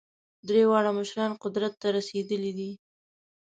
[0.47, 2.71] درې واړه مشران قدرت ته رسېدلي دي.